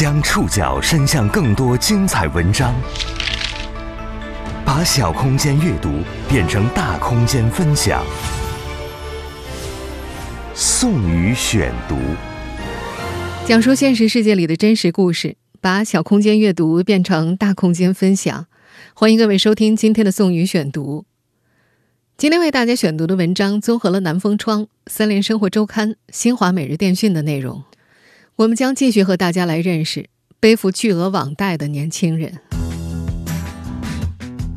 [0.00, 2.74] 将触角伸向更多精彩文章，
[4.64, 5.90] 把小空间阅读
[6.26, 8.02] 变成大空间分享。
[10.54, 11.96] 宋宇选读，
[13.44, 18.46] 讲述现实世界里的真实故事，把小空间阅读变成大空间分享。
[18.94, 21.04] 欢迎各位收听今天的宋宇选读。
[22.16, 27.64] 今天为大家选读的文章综合了南风窗、三联生活周刊、新华每日电讯的内容。
[28.40, 30.08] 我们将继续和大家来认识
[30.40, 32.40] 背负巨额网贷的年轻人。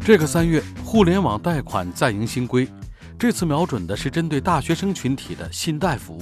[0.06, 2.66] 这个三月，互联网贷款再迎新规，
[3.20, 6.22] 这次瞄准的是针对大学生群体的信贷服务。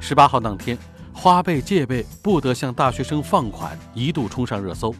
[0.00, 0.76] 十八号当天，
[1.12, 4.92] 花呗、借呗不得向大学生放款，一度冲上热搜。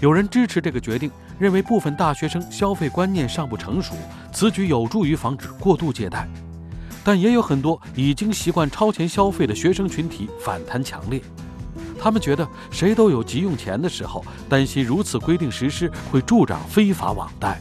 [0.00, 3.94] 有人支持这个决定，认为部分大学生消费观念尚不成熟，
[4.32, 6.26] 此举有助于防止过度借贷。
[7.04, 11.20] 但也有很多已经习惯超前消费的学生群体反弹强烈，
[12.00, 17.60] 他们觉得谁都有急用钱的时候，担心如此规定实施会助长非法网贷。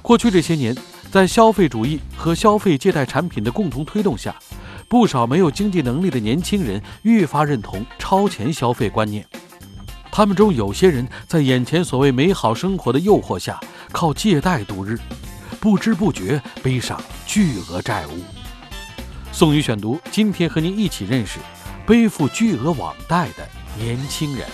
[0.00, 0.76] 过去这些年，
[1.10, 4.34] 在消费主义和消费借贷产品的共同推动下，
[4.88, 9.26] 不少没有经济能力的年轻人愈发认同超前消费观念。
[10.10, 13.58] 他们中有些人在眼前所谓美好生活的诱惑下，
[13.90, 14.98] 靠借贷度日。
[15.62, 18.18] 不知不觉背上巨额债务。
[19.30, 21.38] 宋宇选读，今天和您一起认识
[21.86, 23.46] 背负巨额网贷的
[23.78, 24.44] 年轻人。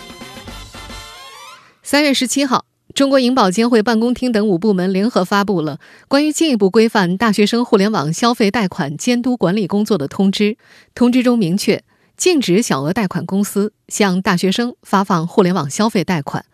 [1.83, 10.59] 三月十七号，中国银保监会办公厅等五部门联合发布了 关于进一步规范大学生互联网消费贷款监督管理工作的通知。
[10.95, 11.83] 通知中明确，
[12.19, 16.45] 禁止小额贷款公司向大学生发放互联网消费贷款。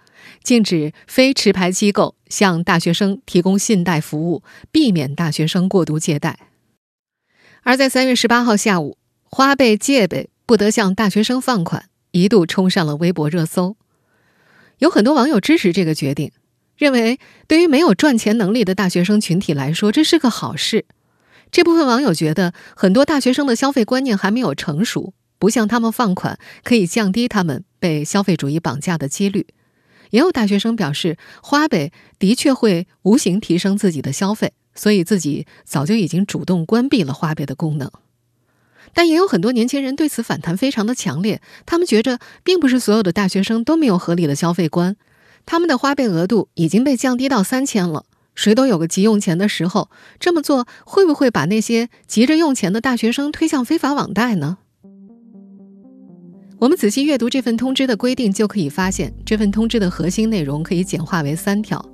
[0.44, 6.38] 禁止非持牌机构向大学生提供信贷服务，避免大学生过度借贷。
[7.62, 13.76] 而在三月十八号下午，花呗、借呗不得向大学生放款，一度冲上了微博热搜。
[14.78, 16.30] 有很多网友支持这个决定，
[16.76, 20.84] 认为对于没有赚钱能力的大学生群体来说，这是个好事。
[21.50, 29.46] 这部分网友觉得，很多大学生的消费观念还没有成熟，不向他们放款可以降低他们被消费主义绑架的几率。
[30.14, 37.90] 也有大学生表示，花呗的确会无形提升自己的消费，所以自己早就已经主动关闭了花呗的功能。
[38.92, 44.94] 但也有很多年轻人对此反弹非常的强烈，他们觉着并不是所有的大学生都没有合理的消费观，
[45.46, 48.04] 他们的花呗额度已经被降低到三千了，
[48.36, 54.58] 谁都有个急用钱的时候，这么做会不会把那些急着用钱的大学生推向非法网贷呢？
[56.64, 61.84] 我们仔细阅读这份通知的规定，就可以发现，这份通知的核心内容可以简化为三条：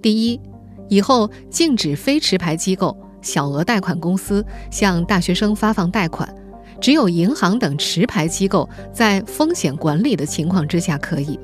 [0.00, 0.40] 第一，
[0.88, 6.26] 以后禁止非持牌机构、小额贷款公司向大学生发放贷款，
[6.80, 11.38] 只有银行等持牌机构在风险管理的情况之下可以；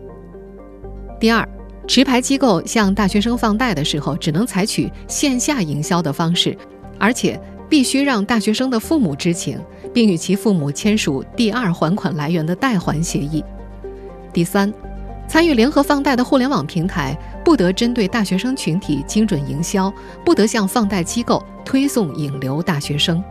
[1.21, 1.47] 第二，
[1.87, 6.57] 持牌机构向大学生放贷的时候，只能采取线下营销的方式，
[6.99, 7.39] 而且
[7.69, 9.59] 必须让大学生的父母知情。
[9.95, 13.45] 并与其父母签署第二还款来源的代还协议。
[14.33, 14.75] 第三，
[15.29, 23.23] 参与联合放贷的互联网平台不得针对大学生群体精准营销，不得向放贷机构推送引流大学生。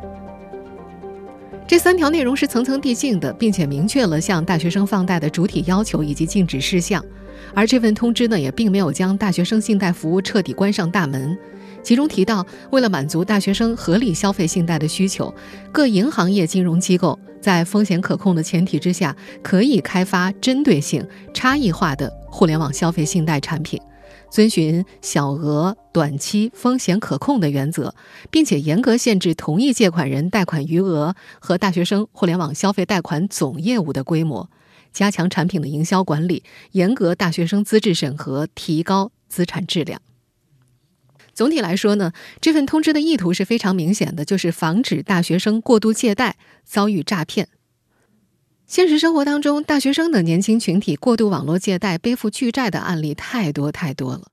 [1.68, 7.04] 这三条内容是层层递进的，并且明确了向大学生放贷的主体要求以及禁止事项。
[7.54, 11.38] 而这份通知呢，也并没有将大学生信贷服务彻底关上大门。
[11.84, 15.34] 其中提到，为了满足大学生合理消费信贷的需求，
[15.72, 23.80] 各银行业金融机构在风险可控的前提之下，可以开发针对性、差异化的互联网消费信贷产品，
[24.32, 27.94] 遵循小额、短期、风险可控的原则，
[28.32, 34.50] 并且严格限制同一借款人贷款余额和大学生互联网消费贷款总业务的规模，
[34.94, 40.00] 加强产品的营销管理，严格大学生资质审核，提高资产质量。
[41.34, 47.48] 总体来说呢，这份通知的意图是非常明显的，就是防止大学生过度借贷遭遇诈骗。
[48.68, 54.28] 现实生活当中，大学生等年轻群体过度网络借贷、背负巨债的案例太多太多了。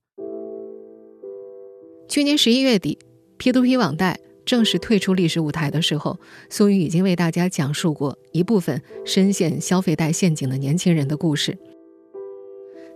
[2.08, 2.98] 去年十一月底
[3.38, 11.56] ，P2P 网贷正式退出历史舞台的时候，苏宇已经为大家讲述过一部分深陷消费贷陷阱的年轻人的故事。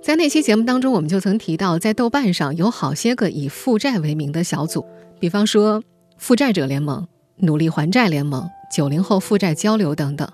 [0.05, 4.85] 在那期节目当中，我们就曾提到，在豆瓣上有好些个以负债为名的小组，
[5.19, 5.83] 比方说
[6.19, 7.09] “负债者联盟”、
[7.41, 10.29] “努力还债联盟”、“九零后负债交流”等等。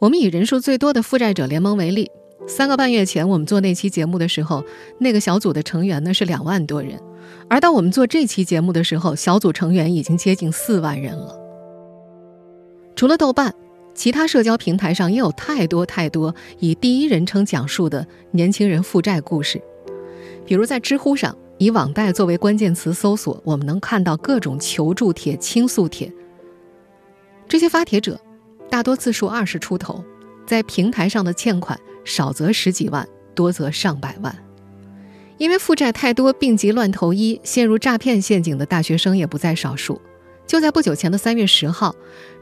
[0.00, 2.10] 我们以人数最多的“负债者联盟”为例，
[2.48, 4.64] 三个半月前我们做那期节目的时候，
[4.98, 7.00] 那个小组的成员呢是两万多人，
[7.48, 11.32] 而到我们做这期节目的时候，小组成员已经接近四万人了。
[12.96, 13.54] 除了豆瓣。
[13.96, 19.60] 其他社交平台上也有太多太多以第一人称讲述的年轻人负债故事，
[20.44, 26.12] 比如在知乎上以“网贷”作为关键词搜索，我们能看到各种求助帖、倾诉帖。
[27.48, 28.20] 这些发帖者
[28.68, 30.04] 大多字数二十出头，
[30.46, 34.36] 在平台上的欠款少则十几万，多则上百万。
[35.38, 40.00] 因为负债太多，病急乱投医，陷入诈骗陷阱的大学生也不在少数。
[40.46, 41.94] 就在不久前的三月十号。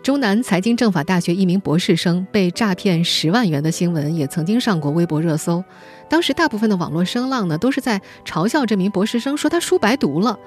[0.02, 5.64] 中南财经政法大学一名博士生被诈骗十万元的新闻也曾经上过微博热搜。
[6.10, 10.38] 当时大部分的网络声浪呢，都是在嘲笑这名博士生，说他书白读了。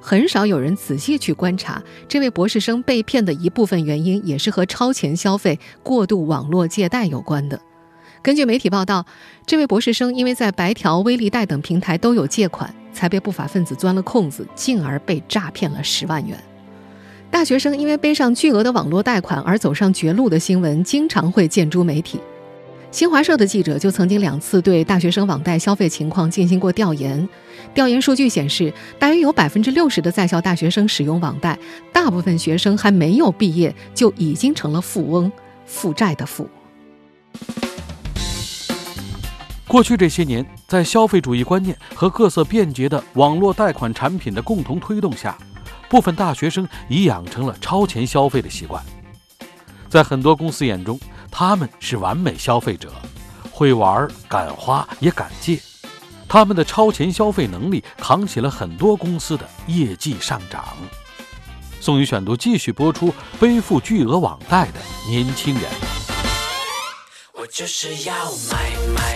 [0.00, 7.58] 很少有人仔细去观察，这位博士生被骗的一部分原因也是和超前消费、过度网络借贷有关的。
[8.22, 9.06] 根据媒体报道，
[9.46, 16.38] 这位博士生因为在白条、微利贷等平台都有借款，才被不法分子钻了空子，进而被诈骗了十万元。
[17.30, 22.18] 大学生因为背上巨额的网络贷款而走上绝路的新闻，经常会见诸媒体。
[22.90, 27.28] 新华社的记者就曾经两次对大学生网贷消费情况进行过调研。
[27.74, 31.56] 调研数据显示，大约有百分之六十的在校大学生使用网贷，
[31.92, 35.30] 大部分学生还没有毕业就已经成了富翁，
[35.66, 36.48] 负债的富。
[39.66, 45.36] 过去这些年，在消费主义观念和各色便捷的网络贷款产品的共同推动下。
[45.88, 48.84] 部分大学生已养成了超前消费的习惯，
[49.88, 51.00] 在很多公司眼中，
[51.30, 52.92] 他们是完美消费者，
[53.50, 55.58] 会玩、敢花也敢借，
[56.28, 60.76] 他们的超前消费能力扛起了很多公司的业绩上涨。
[61.80, 65.64] 宋宇选读继续播出：背负巨额网贷的年轻人。
[67.34, 68.14] 我就是要
[68.50, 69.07] 买买。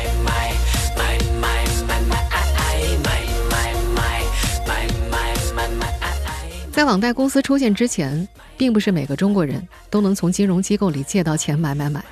[6.73, 8.27] 在网贷公司出现之前，
[8.57, 12.03] 并不是每个中国人都能从金融机构里借到钱买买买。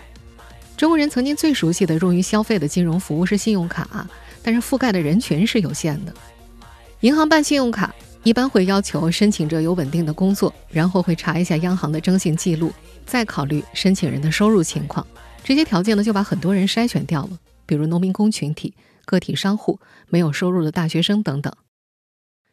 [0.76, 4.06] 中国人曾经最熟悉的用于消费的金融服务是信用卡，
[4.42, 6.12] 但是覆盖的人群是有限的。
[7.00, 12.70] 银行办信用卡一般会要求申请者有稳定的工作，然后会查一下央行的征信记录，
[13.06, 15.06] 再考虑申请人的收入情况。
[15.42, 18.74] 这些条件呢，就把很多人筛选掉了，比如农民工群体、
[19.06, 19.80] 个体商户、
[20.10, 21.50] 没有收入的大学生等等。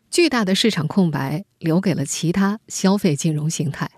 [0.10, 3.90] 巨大的市场空白留给了其他消费金融形态。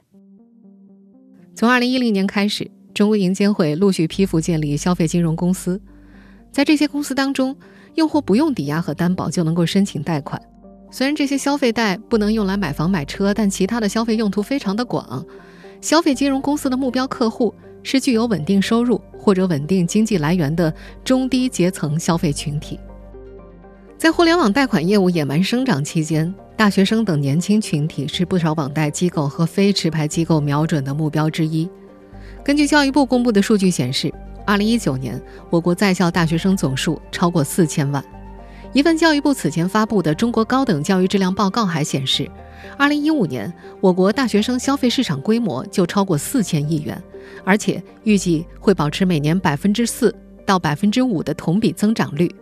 [1.55, 5.81] 从二零一零年开始，中国银监会陆续批复建立消费金融公司，
[6.51, 7.55] 在这些公司当中，
[7.95, 10.41] 用户不用抵押和担保就能够申请贷款。
[10.91, 15.25] 虽然这些消费贷不能用来买房买车，但其他的消费用途非常的广。
[15.81, 17.53] 消费金融公司的目标客户
[17.83, 20.73] 是具有稳定收入或者稳定经济来源的
[21.05, 22.79] 中低阶层消费群体。
[23.99, 31.69] 在互联网贷款业务野蛮生长期间，大学生等年轻群体是不少网贷机构和非持牌机构瞄准的目标之一。
[32.41, 34.09] 根据教育部公布的数据显示
[34.47, 38.01] ，2019年我国在校大学生总数超过四千万。
[38.71, 42.25] 一份教育部此前发布的《中国高等教育质量报告》还显示
[42.77, 46.97] ，2015年我国大学生消费市场规模就超过四千亿元，
[47.43, 52.33] 而且预计会保持每年百分之四到百分之五的同比增长率。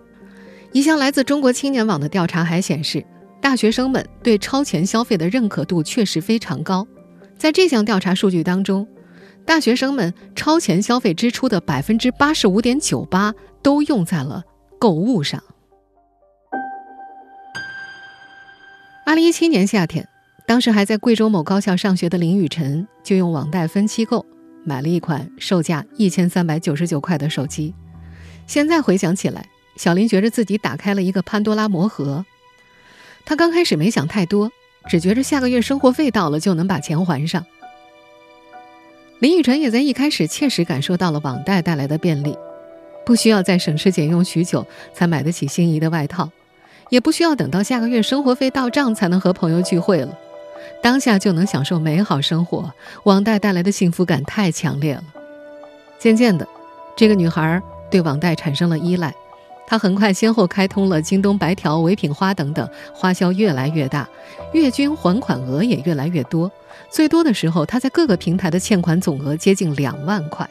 [0.73, 3.03] 一项来自中国青年网的调查还显示，
[3.41, 6.87] 大学生们对超前消费的认可度确实非常高。
[7.37, 8.87] 在这项调查数据当中，
[9.45, 14.43] 大学生们超前消费支出的百分之八十五点九八都用在了
[14.77, 15.41] 购物上。
[19.05, 20.07] 二零一七年夏天，
[20.45, 24.25] 当时还在贵州某高校上学的林雨辰，就用网贷分期购
[24.65, 27.73] 买了一款售价一千三百九十九块的手机。
[28.45, 32.25] 现在回想起来，小林觉着自己打开了一个潘多拉魔盒。
[33.25, 34.51] 他刚开始没想太多，
[34.89, 37.45] 只觉着下个月生活费到了就能把钱还上。
[39.19, 42.37] 林雨辰也在一开始切实感受到了网贷带来的便利，
[43.05, 46.29] 不需要再省吃俭用许久才买得起心仪的外套，
[46.89, 50.17] 也不需要等到下个月生活费到账才能和朋友聚会了，
[50.81, 52.71] 当下就能享受美好生活。
[53.03, 55.03] 网贷带来的幸福感太强烈了。
[55.97, 56.47] 渐渐的，
[56.95, 59.13] 这个女孩对网贷产生了依赖。
[59.69, 64.07] 他很快先后开通了京东白条、唯品花等等，花销越来越大，
[64.53, 66.49] 月均还款额也越来越多。
[66.89, 70.49] 最多的时候，他在各个平台的欠款总额接近两万块。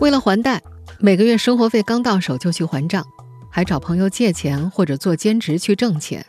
[0.00, 0.62] 为了还贷，
[0.98, 3.06] 每个月生活费刚到手就去还账，
[3.50, 6.24] 还找朋友借钱或者做兼职去挣钱。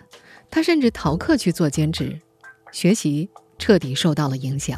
[0.52, 2.20] 他甚至逃课去做兼职，
[2.74, 4.78] 学习彻底受到了影响。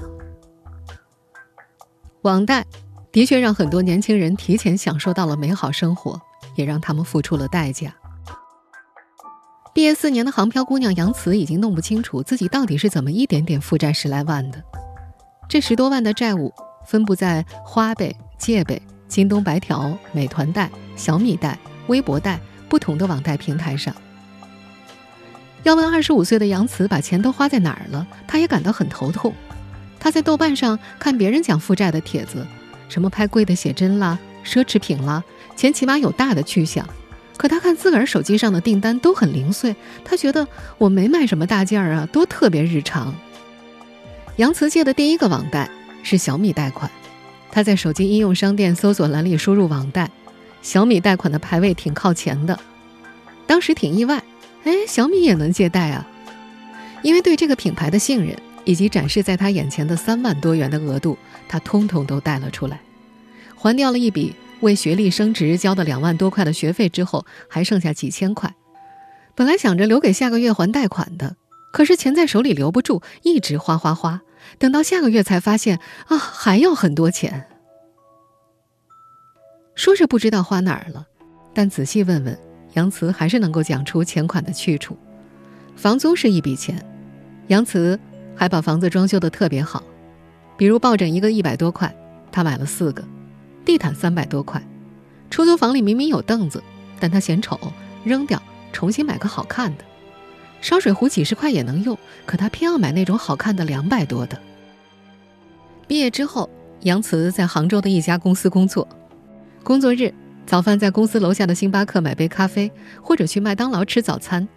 [2.21, 2.65] 网贷
[3.11, 6.21] 的确让很多年轻人提前享受到了美好生活。
[6.57, 7.95] 也让他们付出了代价。
[9.73, 14.61] 毕业四年的航漂姑娘杨慈已经弄不清楚自己到底是怎么一点点负债十来万的。
[15.47, 16.51] 这十多万的债务
[16.85, 23.95] 分布在花呗、借呗、京东白条、美团贷、小米贷、微博贷不同的网贷平台上。
[25.63, 29.31] 要问二十五岁的杨慈把钱都花在哪儿了，他也感到很头痛。
[29.99, 32.45] 他在豆瓣上看别人讲负债的帖子，
[32.89, 35.23] 什么拍贵的写真啦、奢侈品啦，
[35.57, 36.87] 钱起码有大的去向。
[37.35, 40.47] 可他看自个儿手机上的订单都很零碎，他觉得
[40.77, 43.13] 我没买什么大件儿啊，都特别日常。
[44.37, 45.69] 杨慈借的第一个网贷
[46.01, 46.89] 是小米贷款，
[47.51, 50.09] 他在手机应用商店搜索栏里输入网贷，
[50.61, 52.59] 小米贷款的排位挺靠前的，
[53.45, 54.23] 当时挺意外。
[54.63, 56.05] 哎，小米也能借贷啊！
[57.03, 58.35] 因为对这个品牌的信任，
[58.65, 62.81] 以及展示在他眼前的三万多元的额度，他通通都贷了出来。
[63.55, 68.53] 还掉了一笔为学历升职交的两万多块的学费之后，还剩下几千块。
[69.35, 71.35] 本来想着留给下个月还贷款的，
[71.71, 74.21] 可是钱在手里留不住，一直花花花。
[74.57, 77.47] 等到下个月才发现啊，还要很多钱。
[79.75, 81.05] 说是不知道花哪儿了，
[81.53, 82.37] 但仔细问问。
[82.73, 84.95] 杨慈还是能够讲出钱款的去处，
[85.75, 86.79] 房租是一笔钱，
[87.47, 87.99] 杨慈
[88.35, 89.81] 还把房子装修的特别好，
[90.57, 91.91] 比如抱枕一个一百多块，
[92.31, 93.03] 他买了四个，
[93.67, 94.65] 地毯三百多块，
[95.29, 96.63] 出租房里明明有凳子，
[97.01, 97.59] 但他嫌丑
[98.05, 99.83] 扔掉，重新买个好看的，
[100.61, 104.41] 烧水壶几十块也能用，可他偏要买那种好看的两百多的。
[105.85, 106.49] 毕业之后，
[106.83, 108.87] 杨慈在杭州的一家公司工作，
[109.63, 110.13] 工作日。
[110.45, 112.71] 早饭在公司楼下的星巴克买杯咖啡，
[113.01, 114.47] 或者去麦当劳吃早餐。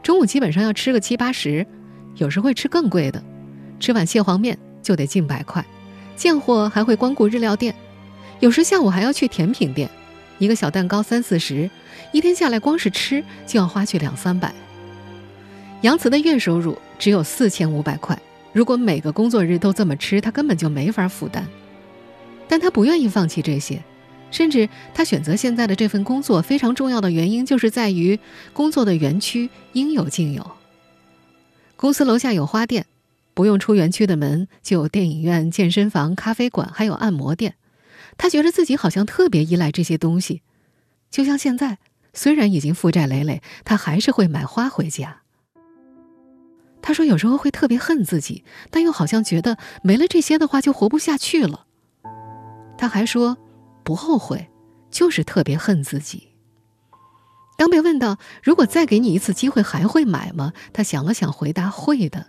[0.00, 1.66] 中午基本上要吃个七八十，
[2.14, 3.20] 有时会吃更贵的，
[3.80, 5.66] 吃碗蟹黄面就得近百块。
[6.14, 7.74] 见货还会光顾日料店，
[8.40, 9.88] 有时下午还要去甜品店，
[10.38, 11.70] 一个小蛋糕三四十，
[12.12, 14.52] 一天下来光是吃就要花去两三百。
[15.82, 18.18] 杨慈的月收入只有四千五百块，
[18.52, 21.46] 如果每个工作日都这么吃，他根本就没法负担。
[22.48, 23.82] 但他不愿意放弃这些。
[24.30, 28.18] 甚至他选择现在的这份工作，非常重要的原因就是在于
[28.52, 30.50] 工作的园区应有尽有。
[31.76, 32.86] 公司楼下有花店，
[33.32, 37.54] 不用出园区的门就有电影院、健身房、咖啡馆，还有按摩店。
[38.16, 40.42] 他觉得自己好像特别依赖这些东西，
[41.10, 41.78] 就像现在，
[42.12, 45.22] 虽然已经负债累累，他还是会买花回家。
[46.82, 51.66] 他说有时候会特别恨自己，但又好像觉得没了这些的话就活不下去了。
[52.76, 53.38] 他还说。
[53.86, 54.48] 不后悔，
[54.90, 56.28] 就是特别恨自己。
[57.58, 60.54] 当被问到如果再给你一次机会，还会买吗？
[60.72, 62.28] 他想了想，回答会的。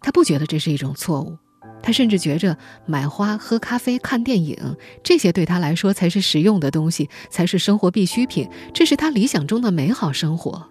[0.00, 1.36] 他不觉得这是一种错误，
[1.82, 10.68] 他甚至觉着买花、喝咖啡、看电影这些对他来说才是实用的东西，才是生活必需品，这是他理想中的美好生活。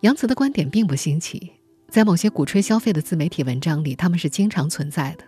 [0.00, 1.52] 杨慈的观点并不新奇，
[1.88, 5.24] 在某些鼓吹消费的自媒体文章里，他们是经常存在的。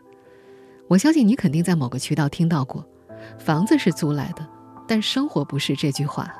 [0.88, 2.84] 我相信你肯定在某个渠道听到过
[3.38, 4.46] ，“房子是租来的，
[4.86, 6.34] 但生活不是”这句话。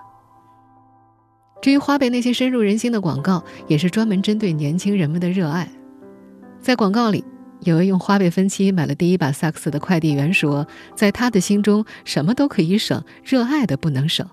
[1.63, 5.69] 至于花呗那些深入人心的广告，也是专门针对年轻人们的热爱。
[6.61, 7.25] 在广告里，
[7.61, 14.29] 有位用花呗分期买了第一把萨克斯的快递员说，在他的心中，什么都可以省，热爱的不能省。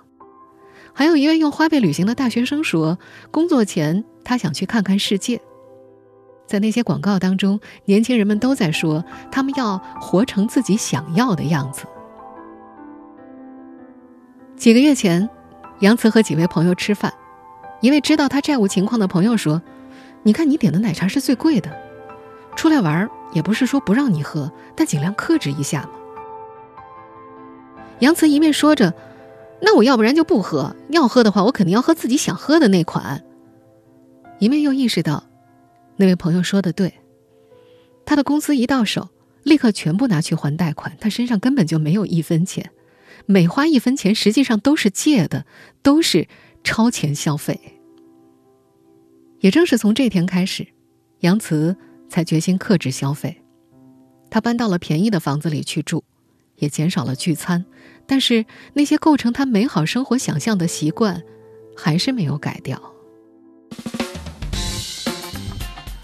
[0.93, 2.97] 还有一位用花呗旅行的大学生说，
[3.31, 5.39] 工作前他想去看看世界。
[6.45, 11.85] 在那些广告当中，年轻人们都在说他们要活成自己想要的样子。
[14.55, 15.27] 几个月前，
[15.79, 17.11] 杨慈和几位朋友吃饭，
[17.81, 19.61] 一位知道他债务情况的朋友说
[20.21, 21.71] ：“你看，你点的奶茶是最贵的，
[22.55, 25.89] 出来玩也不是说不让你喝，但尽量克制一下嘛。”
[27.99, 28.93] 杨慈一面说着
[29.61, 33.23] ：“那我要不然就不喝，要喝的话，我肯定要喝自己想喝的那款。”
[34.39, 35.23] 一面又意识到。
[35.95, 36.95] 那位朋友说的对，
[38.03, 39.09] 他的工资一到手，
[39.43, 42.71] 立刻全部拿去还贷款，他身上根本就没有一分钱，
[43.27, 45.45] 每花一分钱，实际上都是借的，
[45.83, 46.27] 都是
[46.63, 47.79] 超前消费。
[49.39, 50.67] 也正是从这天开始，
[51.19, 51.77] 杨慈
[52.13, 53.41] 才决心克制消费，
[54.29, 56.03] 他搬到了便宜的房子里去住，
[56.57, 57.65] 也减少了聚餐，
[58.05, 61.23] 但是那些构成他美好生活想象的习惯，
[61.75, 62.79] 还是没有改掉。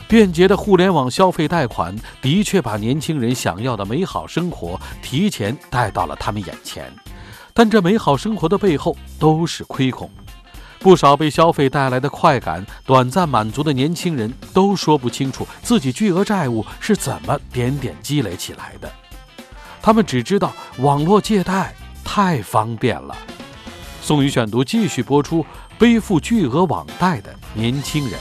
[0.07, 6.91] 便捷的互联网消费贷款的确把年轻人想要的美好生活提前带到了他们眼前，
[7.53, 10.09] 但这美好生活的背后都是亏空。
[10.79, 18.89] 不少被消费带来的快感短暂满足的年轻人都说不清楚自己巨额债务是怎么点点积累起来的，
[19.81, 23.15] 他们只知道网络借贷太方便了。
[24.01, 25.45] 宋宇选读继续播出：
[25.77, 28.17] 背负巨额网贷的年轻人。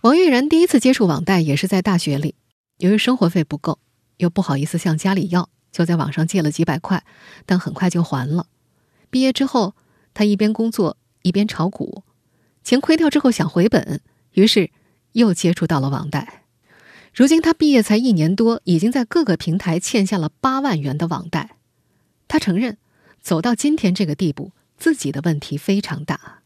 [0.00, 2.34] 王玉然第一次接触网贷也是在大学里，
[2.78, 3.78] 由于生活费不够，
[4.16, 7.04] 又不好意思向家里要，就在网上借了几百块，
[7.44, 8.46] 但很快就还了。
[9.10, 9.74] 毕业之后，
[10.14, 12.04] 他一边工作一边炒股，
[12.62, 14.00] 钱亏掉之后想回本，
[14.32, 14.70] 于是
[15.12, 16.44] 又接触到了网贷。
[17.12, 21.56] 如今他毕业才一年多，已经在各个平台欠下了八万元的网贷。
[22.26, 22.78] 他承认，
[23.20, 26.42] 走到今天这个地步，自己的问题非常大。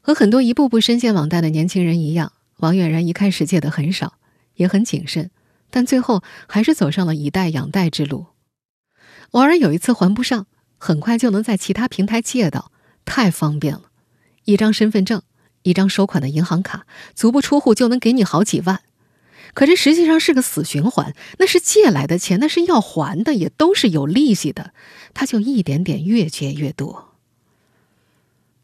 [0.00, 4.14] 和很多一步步深陷网贷的年轻人一样，王远然一开始借的很少，
[4.54, 5.30] 也很谨慎，
[5.70, 8.26] 但最后还是走上了以贷养贷之路。
[9.30, 10.46] 偶尔有一次还不上，
[10.84, 12.72] 很快就能在其他平台借到，
[13.04, 13.82] 太方便了，
[14.46, 15.22] 一张身份证，
[15.62, 18.80] 一张收款的银行卡，足不出户就能给你好几万。
[19.54, 24.74] 可这实际上是个死循环，那是借来的钱，那是要还的，也都是有利息的，
[25.14, 27.14] 他就一点点越借越多。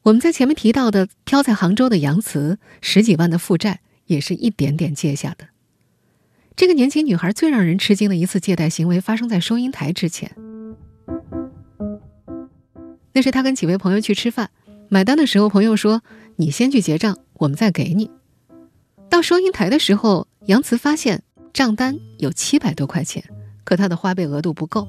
[0.03, 5.51] 我们在前面提到的漂在杭州的杨慈，十几万的负债也是一点点借下的。
[6.57, 10.35] 这个年轻女孩最让人吃惊的一次借贷行为发生在收银台之前，
[13.19, 14.51] 那是他跟几位朋友去吃饭，
[14.89, 16.03] 买单的时候，朋友说
[16.39, 18.13] ：“你先去结账，我们再给你。”
[19.11, 20.29] 到收银台的时候。
[20.47, 23.25] 杨慈发现账单有七百多块钱，
[23.65, 24.87] 可他的花呗额度不够。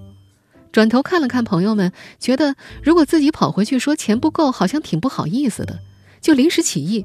[0.71, 5.79] 转头看了看朋友们，觉得如果自己跑回去说钱不够，好像挺不好意思的，
[6.21, 7.03] 就临时起意，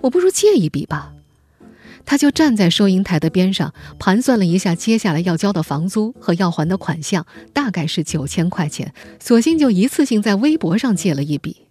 [0.00, 1.13] 我不如借一笔吧。
[2.06, 11.66] 他就站在收银台的边上，盘算了一下接下来要交的房租和要还的款项，大概是九千块钱，索性就一次性在微博上借了一笔，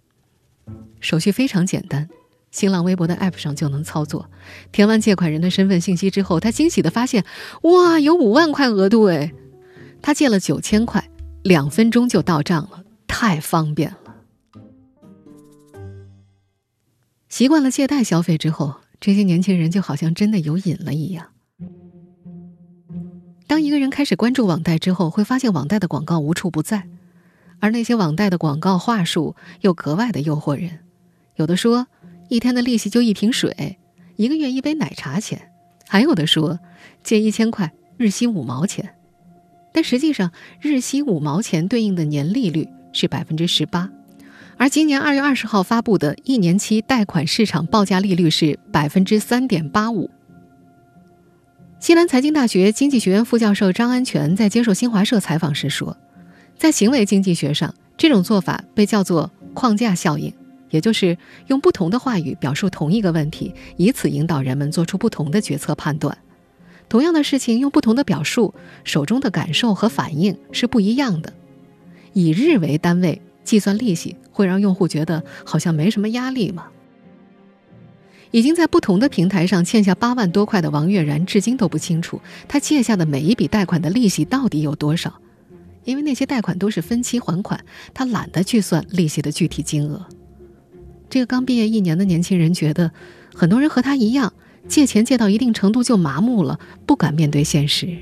[1.00, 2.08] 手续非常简单。
[2.50, 4.30] 新浪微博的 App 上就能操作，
[4.70, 7.24] 填完借款人的身份信息之后，他惊喜地发现，
[7.62, 9.32] 哇，有五万块额度哎！
[10.00, 11.10] 他借了九千块，
[11.42, 13.98] 两分钟就到账了，太方便了。
[17.28, 21.26] 习惯了借贷消费之后，这些年轻人就好像真的有瘾了一样。
[23.46, 26.88] 当一个人开始关注网贷之后，会发现网贷的广告无处不在，
[27.60, 30.80] 而那些网贷的广告话术又格外的诱惑人，
[31.36, 31.86] 有的说。
[32.30, 33.78] 一天的利息就一瓶水，
[34.16, 35.52] 一个月一杯奶茶钱，
[35.86, 36.58] 还有的说
[37.02, 38.94] 借一千块日息五毛钱，
[39.74, 43.92] 但实际上日息五毛钱对应的年利率是百分之十八，
[44.56, 50.10] 而今年二月二十号发布的一年期贷款市场报价利率是百分之三点八五。
[51.80, 55.96] 西南财经大学经济学院副教授张安全在接受新华社采访时说，
[56.56, 60.32] 在行为经济学上，这种做法被叫做框架效应。
[60.70, 66.18] 也就是用不同的话语表述同一个问题，以此引导人们做出不同的决策判断。
[66.88, 71.32] 同样的事情用不同的表述，手中的感受和反应是不一样的。
[72.12, 76.66] 以日为单位计算利息，会让用户觉得好像没什么压力吗？
[78.30, 85.20] 已经在不同的平台上欠下八万多块的王月然，至今都不清楚他借下的每一笔贷款的利息到底有多少，
[85.84, 90.04] 因为那些贷款都是分期还款，他懒得去算利息的具体金额。
[91.08, 92.90] 这个刚毕业一年的年轻人觉得，
[93.32, 94.32] 很多人和他一样，
[94.66, 97.96] 借钱借到一定程度就麻木了，不敢面对现实。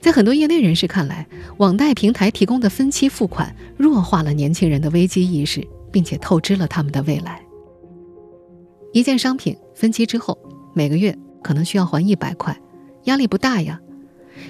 [0.00, 1.26] 在很多业内人士看来，
[1.58, 7.42] 网贷平台提供的分期付款弱化了年轻人的危机意识，并且透支了他们的未来。
[8.94, 10.38] 一件商品分期之后，
[10.74, 12.58] 每个月可能需要还一百块，
[13.04, 13.78] 压力不大呀。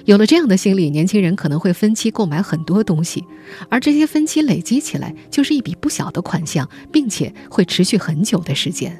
[0.05, 3.25] 有了这样的心理，年轻人可能会分期购买很多东西，
[3.69, 8.97] 而这些分期累积起来就是一笔不小的款项，并且会持续很久的时间。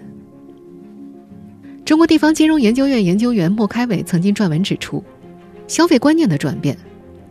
[1.85, 5.01] 中国地方金融研究院研究员莫开伟曾经撰文指出，
[5.71, 6.77] 消费观念的转变、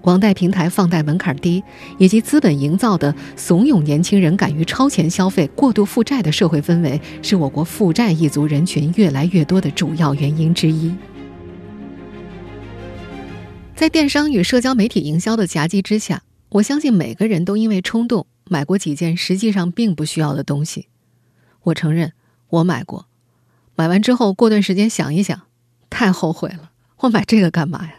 [0.04, 1.62] 网贷平台放贷门槛低，
[1.98, 10.90] 以及资本营造的怂恿年轻人敢于超前消费、过度负债的社会氛围，是我国负债一族人群越来越多的主要原因之一。
[13.76, 20.88] 在电商与社交媒体营销的夹击之下，我相信每个人都因为冲动买过几件实际上并不需要的东西。
[21.64, 22.14] 我承认，
[22.48, 23.04] 我买过，
[23.76, 25.42] 买完之后过段时间想一想，
[25.90, 27.96] 太后悔了，我买这个干嘛呀？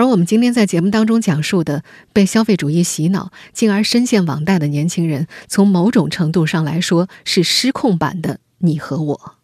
[0.00, 1.84] 而我们今天在节目当中讲述的
[2.14, 9.34] 被消费主义洗脑，进而深陷网贷的年轻人，从某种程度上来说是失控版的你和我。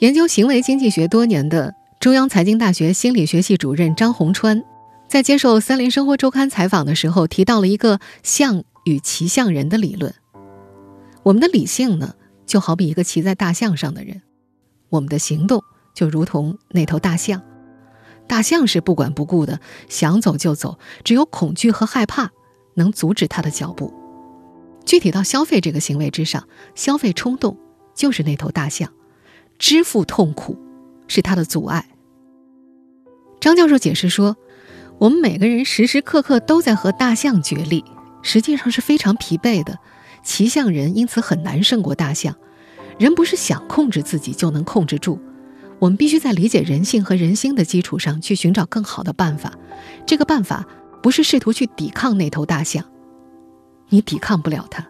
[0.00, 1.76] 研究行为经济学多年的。
[1.98, 4.62] 中央财经大学心理学系主任张宏川，
[5.08, 10.14] 在接受《三联生活周刊》采访的时候，提到了一个“象与骑象人”的理论。
[11.22, 12.12] 我们的理性呢，
[12.44, 14.18] 就好比一个骑在大象上的人；
[14.90, 17.40] 我们的行动就如同那头大象。
[18.28, 22.30] 大象是不管不顾的，想走就走，只有恐惧和害怕
[22.74, 23.92] 能阻止它的脚步。
[24.84, 27.58] 具体到消费这个行为之上，消费冲动
[27.94, 28.92] 就是那头大象。
[29.58, 30.56] 支付痛苦
[31.08, 31.88] 是它的阻碍。
[33.40, 34.36] 张教授解释说，
[34.98, 37.84] 我们每个人时时刻刻都在和大象角力，
[38.22, 39.78] 实际上是非常疲惫的。
[40.22, 42.36] 骑象人因此很难胜过大象。
[42.98, 45.20] 人不是想控制自己就能控制住，
[45.78, 49.52] 我们必须在理解人性和人心的基础上去寻找更好的办法。
[50.06, 50.66] 这个办法
[51.02, 52.84] 不是试图去抵抗那头大象，
[53.88, 54.84] 你抵抗不了它，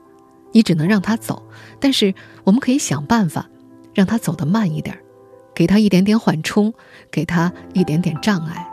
[0.52, 1.46] 你只能让它走。
[1.78, 3.48] 但是我们可以想办法
[3.94, 4.98] 让它走得慢一点，
[5.54, 6.72] 给它一点点缓冲，
[7.10, 8.66] 给它一点点障碍。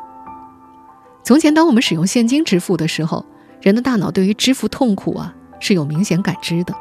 [1.23, 3.25] 从前，当我们使用现金支付的时候，
[3.61, 6.73] 人的大脑对于支付痛苦啊是有明显感知的。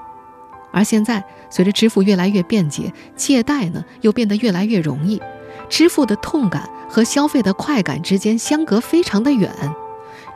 [0.74, 5.22] 而现在，随着支付越来越便捷，借贷呢又变得越来越容易，
[5.68, 9.48] 支付的痛感和消费的快感之间相隔非常的远，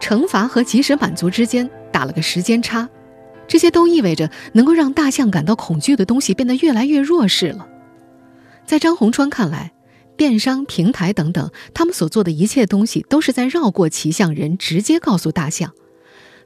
[0.00, 2.88] 惩罚和及时满足之间打了个时间差，
[3.48, 7.66] 这些都意味着能够让大象感到恐惧的东西变得越来越弱势了。
[8.64, 9.72] 在张宏川看来，
[10.16, 15.72] 电商平台等等，他们所做的一切东西都是在绕过骑象人，直接告诉大象，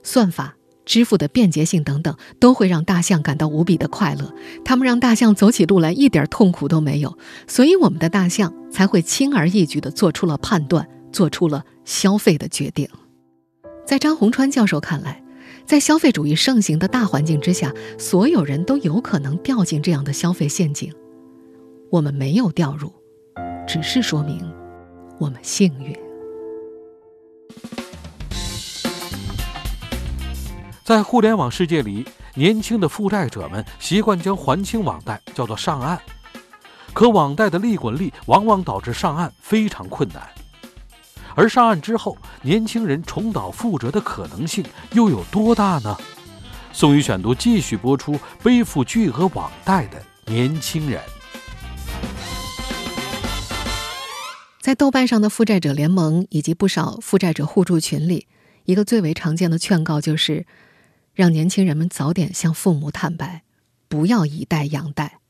[0.02, 0.56] 算法。
[0.84, 4.34] 支付的便捷性等等，都会让大象感到无比的快乐。
[4.64, 7.16] 他们让大象走起路来一点痛苦都没有，
[7.46, 12.88] 所以我们的大象才会轻而易举地做出了判断，做出了消费的决定。
[13.86, 15.22] 在张洪川教授看来，
[15.64, 20.92] 在消费主义盛行的大环境之下，所有人都有可能掉进这样的消费陷阱。
[21.90, 22.92] 我们没有掉入，
[23.66, 24.40] 只是说明
[25.18, 25.94] 我们幸运。
[30.84, 35.96] 在互联网世界里，年轻的负债者们习惯将还清网贷叫做上岸，
[36.92, 40.28] 可网贷的利滚利往往导致上岸非常困难。
[41.36, 45.96] 而上岸之后，年轻人重蹈覆辙的可能性又有多大呢？
[46.72, 51.00] 宋宇选读继续播出：背负巨额网贷的年轻人。
[54.60, 58.26] 在豆瓣上的负债者联盟以及不少负债者互助群里，
[58.64, 60.44] 一个最为常见的劝告就是。
[61.14, 63.42] 让年轻人们早点向父母坦白，
[63.88, 65.20] 不要以贷养贷。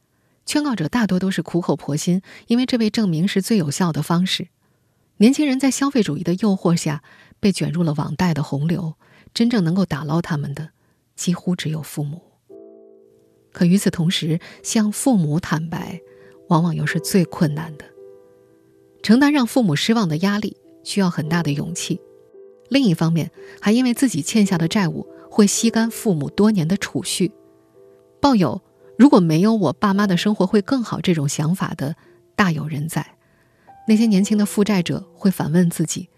[0.44, 4.48] 劝告者大多都是苦口婆心，因为这被证明是最有效的方式。
[5.18, 7.02] 年轻人在消费主义的诱惑下
[7.38, 8.94] 被卷入了网贷的洪流，
[9.32, 10.70] 真正能够打捞他们的，
[11.14, 12.22] 几乎只有父母。
[13.52, 16.00] 可与此同时，向父母坦白，
[16.48, 17.84] 往往又是最困难的。
[19.02, 22.00] 承担让父母失望的压力，需要很大的勇气。
[22.68, 25.06] 另一方面，还因为自己欠下的债务。
[25.32, 27.32] 会吸干父母多年的储蓄，
[28.20, 28.60] 抱有
[28.98, 31.96] 如果没有我爸妈的生活会更好这种想法的
[32.36, 33.16] 大有人在。
[33.88, 36.10] 那些年轻的负债者会反问自己：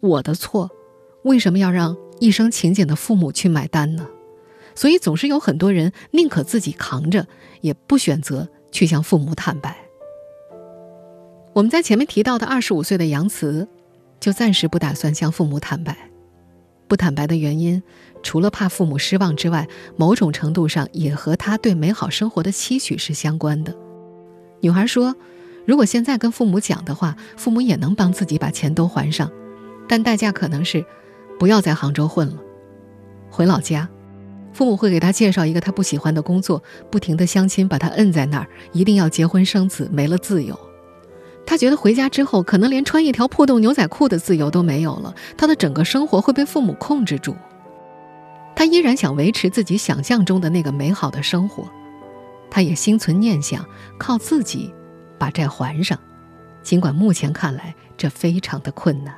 [0.00, 0.70] 我的错，
[1.24, 4.08] 为什么要让一生勤俭的父母去买单呢？
[4.74, 7.26] 所以总是有很多人宁可自己扛着，
[7.60, 9.76] 也不选择去向父母坦白。
[11.52, 13.68] 我们在前面提到的二十五岁的杨慈，
[14.18, 16.07] 就暂时不打算向父母坦白。
[16.88, 17.82] 不坦白的原因，
[18.22, 23.76] 除了怕父母失望之外，某种程度上也和他对美好生活的期许是相关的。
[24.60, 25.14] 女孩说
[25.66, 29.30] ：“如果现在跟父母讲的话，父母也能帮自己把钱都还上，
[29.86, 30.84] 但代价可能是
[31.38, 32.36] 不要在杭州混了，
[33.30, 33.88] 回老家。
[34.52, 40.58] 父母会给他介绍一个他不喜欢的工作，不停的相亲把他摁在那儿，一定要结婚生子，没了自由。”
[41.48, 45.14] 他觉得回家之后，可能连穿一条破洞牛仔裤的自由都没有了。
[45.34, 47.34] 他的整个生活会被父母控制住。
[48.54, 51.66] 他依然想维持自己想象中的那个美好的生活，
[52.50, 53.64] 他也心存念想，
[53.98, 54.70] 靠自己
[55.16, 55.98] 把债还上。
[56.62, 59.14] 尽管目前看来这非常的困难。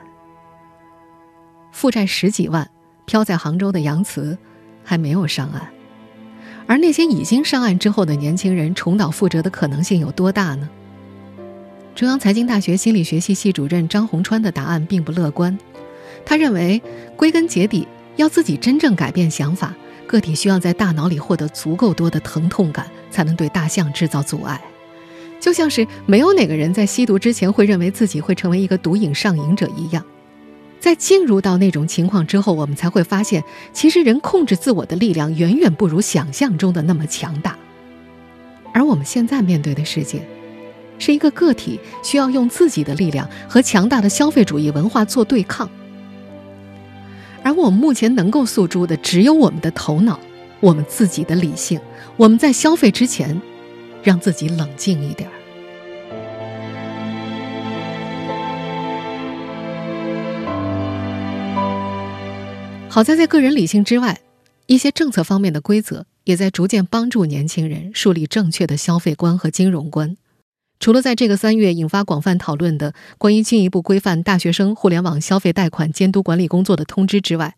[1.72, 2.70] 负债十几万，
[3.06, 4.38] 漂在杭州的杨慈
[4.84, 5.68] 还没有上岸，
[6.68, 10.68] 而那些已经上岸之后的年轻人，重蹈覆辙的可能性有多大呢？
[12.00, 15.58] 中央财经大学心理学系系主任张宏川的答案并不乐观。
[16.24, 16.80] 他认为，
[17.14, 17.86] 归根结底，
[18.16, 19.74] 要自己真正改变想法，
[20.06, 24.58] 个体需要在大脑里获得足够多的疼痛感，才能对大象制造阻碍。
[25.38, 30.02] 就像是没有哪个人在吸毒之前会认为自己会成为一个毒瘾上瘾者一样。
[30.80, 37.58] 在进入到那种情况之后，我们才会发现，其实人控制自我的力量远远不如想象中的那么强大。
[38.72, 40.26] 而我们现在面对的世界。
[41.00, 45.68] 是一个个体需要用自己的力量和强大的消费主义文化做对抗，
[47.42, 50.20] 而我们目前能够诉诸的只有我们的头脑，
[50.60, 51.80] 我们自己的理性。
[52.16, 53.40] 我们在消费之前，
[54.02, 55.32] 让自己冷静一点儿。
[62.90, 64.20] 好在，在个人理性之外，
[64.66, 70.16] 一些政策方面的规则也在逐渐帮助年轻人树立正确的消费观和金融观。
[70.80, 77.54] 除了在这个三月引发广泛讨论的关于进一步规范大学生互联网消费贷款监督管理工作的通知之外，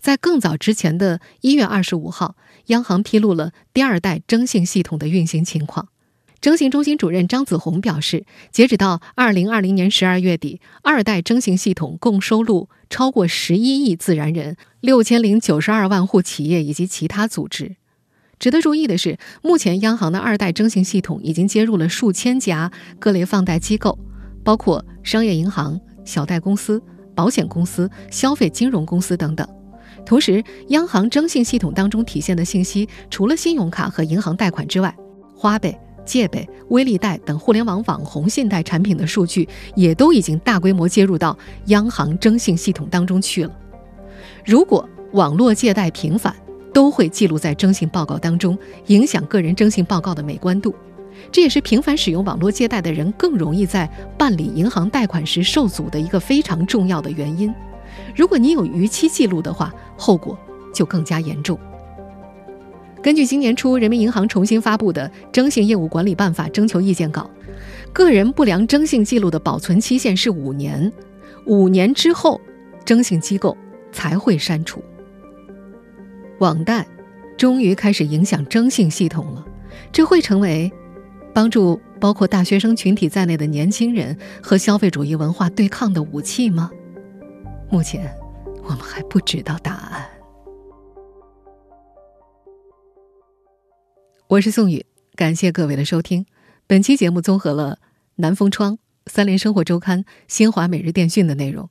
[0.00, 2.34] 在更早之前的一月二十五号，
[2.68, 5.88] 央行披露了第二代征信系统的运行情况。
[6.40, 17.76] 征信中心主任张子红表示，截止到二零二零年十二月底，二代征信系统共收录超过十一亿自然人、六千零九十二万户企业以及其他组织。
[18.42, 23.96] 值得注意的是，目前央行的二代征信系统已经接入了数千家各类放贷机构，
[24.42, 26.82] 包括商业银行、小贷公司、
[27.14, 29.46] 保险公司、消费金融公司等等。
[30.04, 34.92] 同时，央行征信系统当中体现的信息，除了信用卡和银行贷款之外，
[35.36, 35.78] 花呗。
[36.04, 43.52] 借呗、微粒贷等互联网网红信贷产品的数据，也都已经大规模接入到央行征信系统当中去了。
[44.44, 46.34] 如果网络借贷频繁，
[46.72, 50.74] 都会记录在征信报告当中，影响个人征信报告的美观度。
[51.30, 57.54] 这也是频繁使用网络借贷的人更容易在办理银行贷款时受阻的一个非常重要的原因。
[58.16, 60.36] 如果你有逾期记录的话，后果
[60.74, 61.58] 就更加严重。
[63.02, 67.28] 根据今年初人民银行重新发布的《征信业务管理办法》征求意见稿，
[67.92, 70.90] 个人不良征信记录的保存期限是五年，
[71.46, 72.40] 五年之后，
[72.84, 73.56] 征信机构
[73.92, 74.82] 才会删除。
[76.42, 76.84] 网贷
[77.38, 79.46] 终于开始影响征信系统了，
[79.92, 80.70] 这会成为
[81.32, 86.68] 帮助包括大学生群体在内的年轻人和消费主义文化对抗的武器吗？
[87.70, 88.12] 目前，
[88.64, 90.04] 我们还不知道答案。
[94.26, 96.26] 我是宋宇，感谢各位的收听。
[96.66, 97.78] 本期节目综合了
[98.16, 101.70] 南风窗、三联生活周刊、新华每日电讯的内容。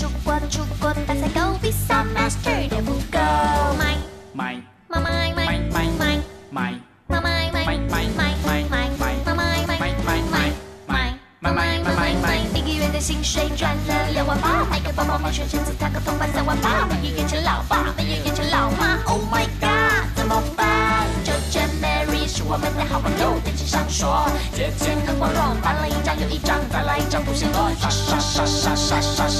[2.11, 3.17] 比赛，master 的不够。
[3.77, 3.95] 买
[4.33, 5.87] 买买买买买
[6.49, 6.73] 买
[7.07, 7.21] 买买
[7.51, 8.59] 买买买买
[9.65, 9.91] 买买
[11.39, 18.97] 买买买买一个月的薪水赚了两万八，买个包包，买双鞋子，烫个头发三万八，没有变成老爸，没有变成老妈。
[19.05, 21.07] Oh my god，怎么办？
[22.47, 27.69] 我们的好朋友，电视上说借钱很光荣，办了一张又一张，再来一张不嫌多。
[27.79, 29.31] 刷刷刷刷刷刷。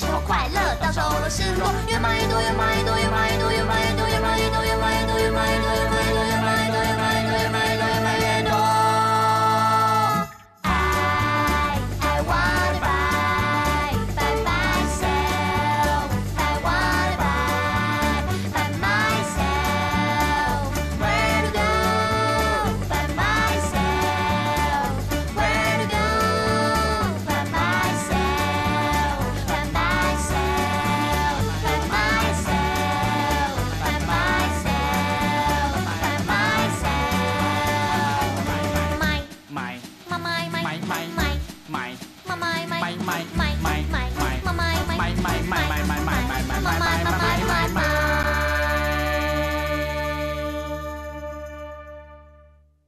[0.00, 4.09] 时候快乐，到时候失落，越买越多，越买越多，越买越多，越买越多。